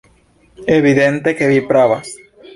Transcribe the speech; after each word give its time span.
Evidente, 0.79 1.35
ke 1.41 1.51
vi 1.53 1.61
pravas! 1.69 2.13